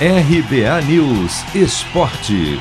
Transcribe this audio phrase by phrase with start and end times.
[0.00, 2.60] RBA News Esporte.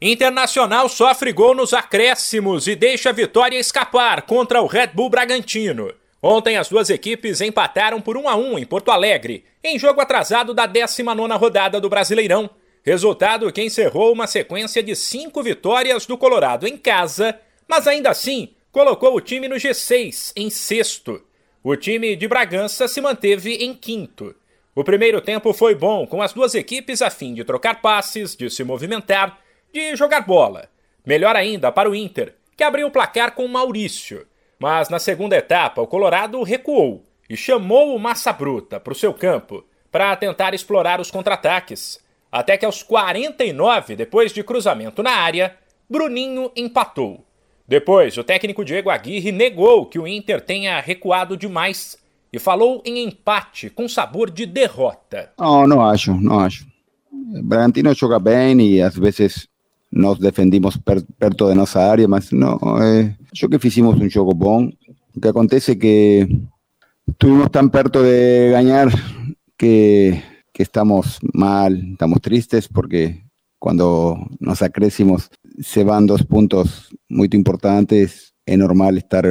[0.00, 5.92] Internacional sofre gol nos acréscimos e deixa a vitória escapar contra o Red Bull Bragantino.
[6.22, 10.54] Ontem as duas equipes empataram por 1 a 1 em Porto Alegre, em jogo atrasado
[10.54, 12.48] da 19ª rodada do Brasileirão.
[12.82, 17.38] Resultado que encerrou uma sequência de cinco vitórias do Colorado em casa,
[17.68, 21.27] mas ainda assim colocou o time no G6, em sexto.
[21.62, 24.34] O time de Bragança se manteve em quinto.
[24.76, 28.48] O primeiro tempo foi bom, com as duas equipes a fim de trocar passes, de
[28.48, 29.40] se movimentar,
[29.72, 30.68] de jogar bola.
[31.04, 34.24] Melhor ainda para o Inter, que abriu o placar com Maurício.
[34.56, 39.12] Mas na segunda etapa, o Colorado recuou e chamou o Massa Bruta para o seu
[39.12, 41.98] campo para tentar explorar os contra-ataques.
[42.30, 45.56] Até que aos 49, depois de cruzamento na área,
[45.90, 47.24] Bruninho empatou.
[47.68, 51.98] Depois, o técnico Diego Aguirre negou que o Inter tenha recuado demais
[52.32, 55.30] e falou em empate com sabor de derrota.
[55.38, 56.66] Não, não acho, não acho.
[57.44, 59.46] Bragantino joga bem e às vezes
[59.92, 64.32] nós defendimos per, perto de nossa área, mas não, é, acho que fizemos um jogo
[64.32, 64.70] bom.
[65.14, 66.26] O que acontece é que
[67.06, 68.88] estuvimos tão perto de ganhar
[69.58, 70.22] que,
[70.54, 73.20] que estamos mal, estamos tristes porque
[73.58, 75.28] quando nos acrescimos
[75.60, 78.34] se van dos puntos muy importantes.
[78.44, 79.24] Es normal estar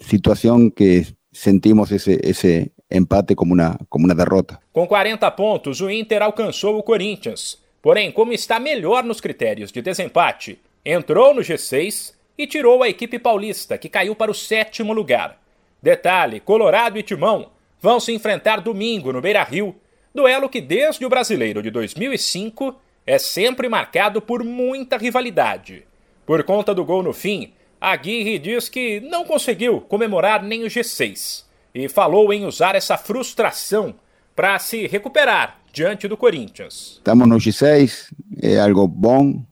[0.00, 4.60] situación que sentimos esse, esse empate como uma, como uma derrota.
[4.72, 7.62] Com 40 pontos, o Inter alcançou o Corinthians.
[7.82, 13.18] Porém, como está melhor nos critérios de desempate, entrou no G6 e tirou a equipe
[13.18, 15.40] paulista, que caiu para o sétimo lugar.
[15.82, 17.50] Detalhe: Colorado e Timão
[17.80, 19.76] vão se enfrentar domingo no Beira Rio,
[20.14, 22.74] duelo que desde o brasileiro de 2005
[23.06, 25.86] é sempre marcado por muita rivalidade.
[26.26, 31.44] Por conta do gol no fim, Aguirre diz que não conseguiu comemorar nem o G6
[31.72, 33.94] e falou em usar essa frustração
[34.34, 36.94] para se recuperar diante do Corinthians.
[36.96, 38.08] Estamos no G6,
[38.42, 39.44] é algo bom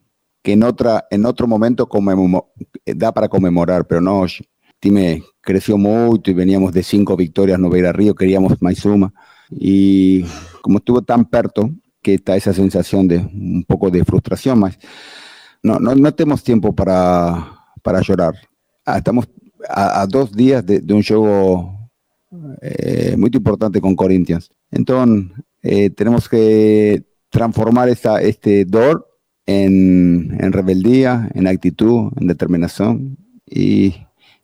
[0.43, 1.89] que em, outra, em outro momento
[2.97, 4.43] dá para comemorar, mas hoje.
[4.43, 9.15] O time cresceu muito e veníamos de cinco vitórias no Beira Rio, queríamos mais uma.
[9.51, 10.25] E
[10.61, 14.79] como estuvo tão perto, que está esa sensación de un poco de frustración, más
[15.65, 18.35] no, no, no tenemos tiempo para, para llorar.
[18.85, 19.27] Ah, estamos
[19.69, 21.91] a, dos días de, un juego
[22.61, 24.51] eh, muy importante con Corinthians.
[24.71, 25.33] Entonces,
[25.63, 29.09] eh, tenemos que transformar esta, este dolor
[29.47, 33.95] en, en, rebeldía, en actitud, en determinación y,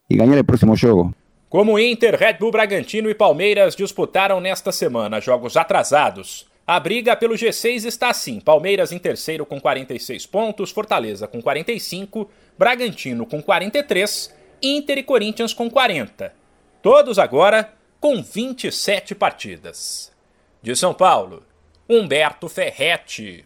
[0.08, 1.14] y ganar el próximo juego.
[1.50, 7.34] Como Inter, Red Bull Bragantino e Palmeiras disputaram nesta semana jogos atrasados, A briga pelo
[7.34, 14.32] G6 está assim: Palmeiras em terceiro com 46 pontos, Fortaleza com 45, Bragantino com 43,
[14.62, 16.32] Inter e Corinthians com 40.
[16.80, 20.12] Todos agora com 27 partidas.
[20.62, 21.42] De São Paulo,
[21.88, 23.44] Humberto Ferretti.